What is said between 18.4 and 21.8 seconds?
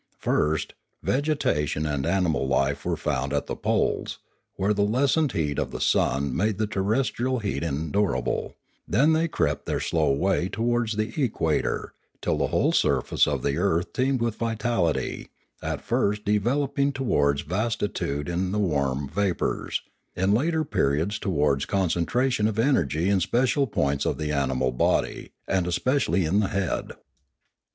the warm vapours, in later periods towards